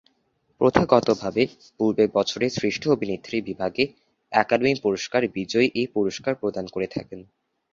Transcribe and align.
প্রথাগতভাবে 0.61 1.43
পূর্বের 1.77 2.09
বছরের 2.13 2.51
শ্রেষ্ঠ 2.51 2.83
অভিনেত্রী 2.87 3.37
বিভাগে 3.41 3.83
একাডেমি 4.31 4.73
পুরস্কার 4.83 5.21
বিজয়ী 5.35 5.67
এই 5.73 5.87
পুরস্কার 5.95 6.33
প্রদান 6.41 6.65
করে 6.67 6.87
থাকেন। 6.87 7.19